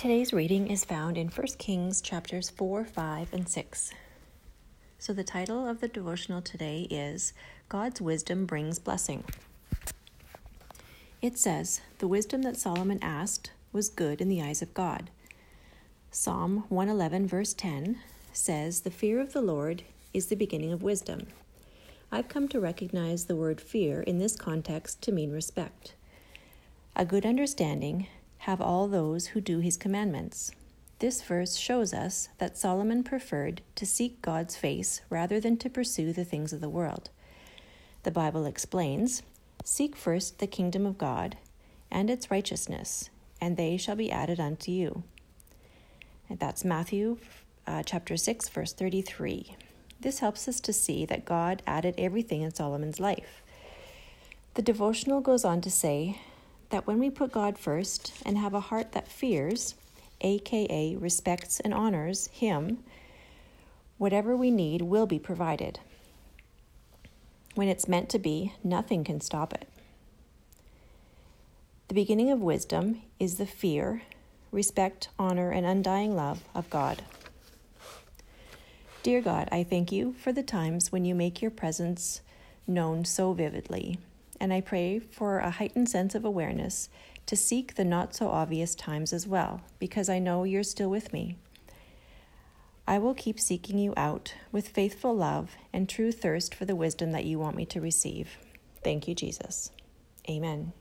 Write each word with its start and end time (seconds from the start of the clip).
Today's 0.00 0.32
reading 0.32 0.68
is 0.68 0.82
found 0.82 1.18
in 1.18 1.28
1 1.28 1.46
Kings 1.58 2.00
chapters 2.00 2.48
4, 2.48 2.86
5, 2.86 3.34
and 3.34 3.46
6. 3.46 3.90
So 4.98 5.12
the 5.12 5.22
title 5.22 5.68
of 5.68 5.82
the 5.82 5.88
devotional 5.88 6.40
today 6.40 6.86
is 6.88 7.34
God's 7.68 8.00
Wisdom 8.00 8.46
Brings 8.46 8.78
Blessing. 8.78 9.24
It 11.20 11.36
says, 11.36 11.82
The 11.98 12.08
wisdom 12.08 12.40
that 12.44 12.56
Solomon 12.56 12.98
asked 13.02 13.50
was 13.74 13.90
good 13.90 14.22
in 14.22 14.30
the 14.30 14.40
eyes 14.40 14.62
of 14.62 14.72
God. 14.72 15.10
Psalm 16.10 16.64
111, 16.70 17.26
verse 17.26 17.52
10 17.52 17.98
says, 18.32 18.80
The 18.80 18.90
fear 18.90 19.20
of 19.20 19.34
the 19.34 19.42
Lord 19.42 19.82
is 20.14 20.28
the 20.28 20.34
beginning 20.34 20.72
of 20.72 20.82
wisdom. 20.82 21.26
I've 22.10 22.28
come 22.28 22.48
to 22.48 22.58
recognize 22.58 23.26
the 23.26 23.36
word 23.36 23.60
fear 23.60 24.00
in 24.00 24.18
this 24.18 24.34
context 24.34 25.02
to 25.02 25.12
mean 25.12 25.30
respect. 25.30 25.92
A 26.96 27.04
good 27.04 27.26
understanding 27.26 28.06
have 28.40 28.60
all 28.60 28.88
those 28.88 29.28
who 29.28 29.40
do 29.40 29.60
his 29.60 29.76
commandments. 29.76 30.52
This 30.98 31.22
verse 31.22 31.56
shows 31.56 31.92
us 31.92 32.28
that 32.38 32.56
Solomon 32.56 33.02
preferred 33.02 33.60
to 33.74 33.84
seek 33.84 34.22
God's 34.22 34.56
face 34.56 35.02
rather 35.10 35.40
than 35.40 35.56
to 35.58 35.70
pursue 35.70 36.12
the 36.12 36.24
things 36.24 36.52
of 36.52 36.60
the 36.60 36.68
world. 36.68 37.10
The 38.02 38.10
Bible 38.10 38.46
explains 38.46 39.22
Seek 39.62 39.94
first 39.94 40.38
the 40.38 40.46
kingdom 40.46 40.86
of 40.86 40.96
God 40.96 41.36
and 41.90 42.08
its 42.08 42.30
righteousness, 42.30 43.10
and 43.40 43.56
they 43.56 43.76
shall 43.76 43.96
be 43.96 44.10
added 44.10 44.40
unto 44.40 44.72
you. 44.72 45.02
And 46.30 46.38
that's 46.38 46.64
Matthew 46.64 47.18
uh, 47.66 47.82
chapter 47.82 48.16
6, 48.16 48.48
verse 48.48 48.72
33. 48.72 49.56
This 50.00 50.20
helps 50.20 50.48
us 50.48 50.60
to 50.60 50.72
see 50.72 51.04
that 51.04 51.26
God 51.26 51.62
added 51.66 51.94
everything 51.98 52.40
in 52.40 52.54
Solomon's 52.54 53.00
life. 53.00 53.42
The 54.54 54.62
devotional 54.62 55.20
goes 55.20 55.44
on 55.44 55.60
to 55.60 55.70
say 55.70 56.20
that 56.70 56.86
when 56.86 56.98
we 56.98 57.10
put 57.10 57.32
God 57.32 57.58
first 57.58 58.12
and 58.24 58.38
have 58.38 58.54
a 58.54 58.60
heart 58.60 58.92
that 58.92 59.08
fears, 59.08 59.74
aka 60.20 60.96
respects 60.96 61.60
and 61.60 61.74
honors 61.74 62.28
Him, 62.28 62.78
whatever 63.98 64.36
we 64.36 64.50
need 64.50 64.82
will 64.82 65.06
be 65.06 65.18
provided. 65.18 65.80
When 67.54 67.68
it's 67.68 67.88
meant 67.88 68.08
to 68.10 68.18
be, 68.18 68.54
nothing 68.62 69.04
can 69.04 69.20
stop 69.20 69.52
it. 69.52 69.68
The 71.88 71.94
beginning 71.94 72.30
of 72.30 72.40
wisdom 72.40 73.02
is 73.18 73.36
the 73.36 73.46
fear, 73.46 74.02
respect, 74.52 75.08
honor, 75.18 75.50
and 75.50 75.66
undying 75.66 76.14
love 76.14 76.44
of 76.54 76.70
God. 76.70 77.02
Dear 79.02 79.20
God, 79.20 79.48
I 79.50 79.64
thank 79.64 79.90
you 79.90 80.12
for 80.12 80.30
the 80.30 80.42
times 80.42 80.92
when 80.92 81.04
you 81.04 81.14
make 81.14 81.42
your 81.42 81.50
presence 81.50 82.20
known 82.66 83.04
so 83.04 83.32
vividly 83.32 83.98
and 84.40 84.52
I 84.52 84.62
pray 84.62 84.98
for 84.98 85.38
a 85.38 85.50
heightened 85.50 85.88
sense 85.88 86.14
of 86.14 86.24
awareness 86.24 86.88
to 87.26 87.36
seek 87.36 87.74
the 87.74 87.84
not 87.84 88.14
so 88.14 88.28
obvious 88.28 88.74
times 88.74 89.12
as 89.12 89.26
well, 89.26 89.60
because 89.78 90.08
I 90.08 90.18
know 90.18 90.44
you're 90.44 90.62
still 90.62 90.90
with 90.90 91.12
me. 91.12 91.36
I 92.88 92.98
will 92.98 93.14
keep 93.14 93.38
seeking 93.38 93.78
you 93.78 93.94
out 93.96 94.34
with 94.50 94.70
faithful 94.70 95.14
love 95.14 95.56
and 95.72 95.88
true 95.88 96.10
thirst 96.10 96.54
for 96.54 96.64
the 96.64 96.74
wisdom 96.74 97.12
that 97.12 97.24
you 97.24 97.38
want 97.38 97.54
me 97.54 97.64
to 97.66 97.80
receive. 97.80 98.38
Thank 98.82 99.06
you, 99.06 99.14
Jesus. 99.14 99.70
Amen. 100.28 100.72